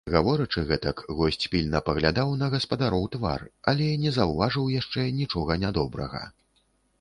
[0.13, 6.25] Гаворачы гэтак, госць пільна паглядаў на гаспадароў твар, але не заўважыў яшчэ нічога нядобрага.